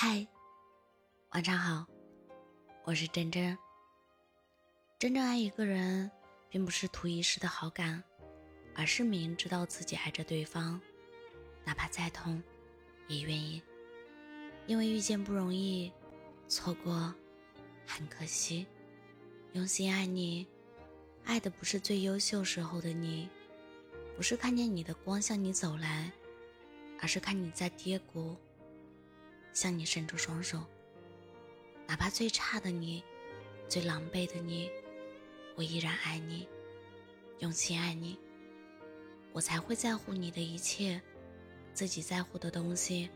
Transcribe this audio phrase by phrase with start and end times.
[0.00, 0.24] 嗨，
[1.30, 1.84] 晚上好，
[2.84, 3.58] 我是真真。
[4.96, 6.08] 真正爱一个人，
[6.48, 8.00] 并不是图一时的好感，
[8.76, 10.80] 而是明知道自己爱着对方，
[11.64, 12.40] 哪怕再痛，
[13.08, 13.60] 也愿意。
[14.68, 15.92] 因为遇见不容易，
[16.46, 17.12] 错过
[17.84, 18.68] 很可惜。
[19.54, 20.46] 用心爱你，
[21.24, 23.28] 爱的不是最优秀时候的你，
[24.14, 26.12] 不是看见你的光向你走来，
[27.00, 28.36] 而是看你在跌谷。
[29.52, 30.64] 向你伸出双手，
[31.86, 33.02] 哪怕最差的你，
[33.68, 34.70] 最狼狈的你，
[35.56, 36.48] 我依然爱你，
[37.40, 38.18] 用心爱你，
[39.32, 41.00] 我才会在乎你的一切，
[41.74, 43.08] 自己在乎的东西，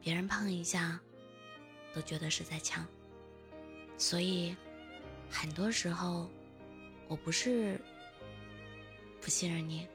[0.00, 1.00] 别人碰一下，
[1.94, 2.86] 都觉得是在抢。
[3.96, 4.54] 所以，
[5.30, 6.28] 很多时候，
[7.08, 7.80] 我不是
[9.20, 9.86] 不信任你，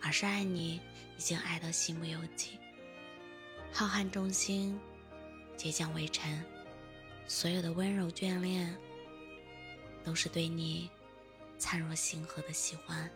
[0.00, 0.80] 而是爱你
[1.18, 2.58] 已经爱到心不由己。
[3.74, 4.78] 浩瀚众星，
[5.56, 6.44] 皆将微尘。
[7.26, 8.76] 所有的温柔眷恋，
[10.04, 10.90] 都是对你
[11.56, 13.10] 灿若星河的喜欢。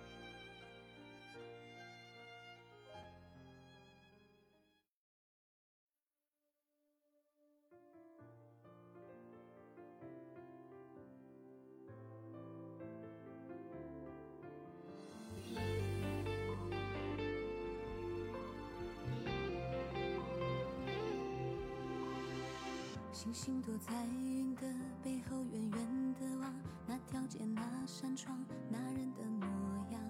[23.26, 24.62] 星星躲在云的
[25.02, 26.54] 背后，远远的望
[26.86, 28.38] 那条街、那扇窗、
[28.70, 29.46] 那人的模
[29.90, 30.00] 样，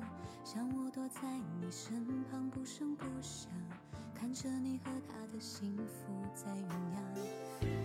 [0.44, 1.22] 像我躲在
[1.58, 3.50] 你身旁，不声不响，
[4.14, 7.02] 看着你和他的幸福在酝酿。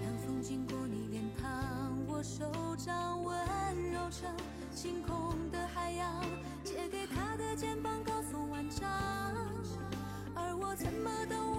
[0.04, 3.34] 当风经过你脸庞，我手掌温
[3.90, 4.30] 柔成
[4.76, 6.26] 晴空的海洋，
[6.62, 8.86] 借给他的肩膀高耸万丈，
[10.36, 11.51] 而我怎么都。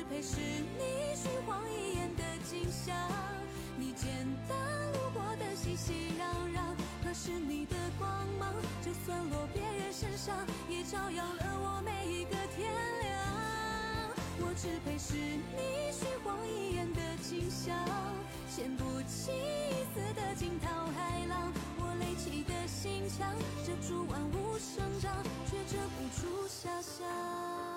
[0.00, 2.96] 只配是你虚晃一眼的景象，
[3.76, 4.10] 你简
[4.48, 4.56] 单
[4.94, 6.24] 路过的熙熙攘
[6.56, 6.74] 攘，
[7.04, 8.50] 可是你的光芒，
[8.82, 10.34] 就算落别人身上，
[10.70, 12.72] 也照耀了我每一个天
[13.02, 13.12] 亮。
[14.38, 17.76] 我只配是你虚晃一眼的景象，
[18.48, 27.69] 掀不起一丝的惊涛骇浪，我垒起的心墙，遮住万物生长，却遮不住遐想。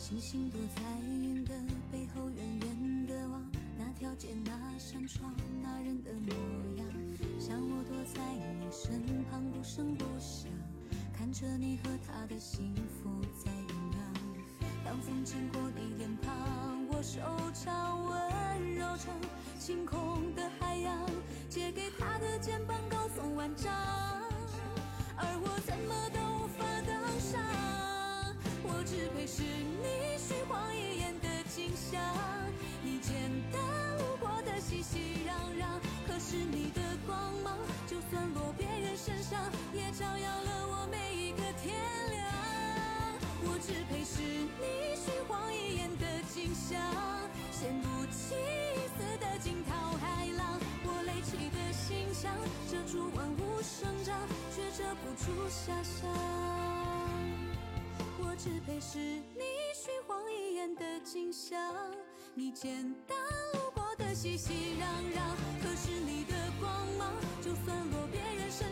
[0.00, 1.52] 星星躲在云的
[1.92, 3.44] 背后，远远的望
[3.78, 5.30] 那条街、那扇窗、
[5.62, 6.32] 那人的模
[6.78, 6.86] 样，
[7.38, 8.20] 像我躲在
[8.58, 10.50] 你身旁，不声不响，
[11.12, 13.10] 看着你和他的幸福
[13.44, 14.00] 在酝酿。
[14.86, 17.20] 当风经过你脸庞，我手
[17.52, 19.12] 掌温柔成
[19.58, 20.98] 晴空的海洋，
[21.50, 23.70] 借给他的肩膀高耸万丈，
[25.14, 25.60] 而我
[52.90, 54.18] 住万物生长，
[54.50, 56.10] 却遮不住遐想。
[58.18, 61.56] 我只配是你虚晃一眼的景象，
[62.34, 63.16] 你简单
[63.54, 64.82] 路过的熙熙攘
[65.14, 65.20] 攘。
[65.62, 66.68] 可是你的光
[66.98, 68.69] 芒，就算落别人身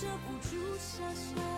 [0.00, 1.57] 遮不住遐想。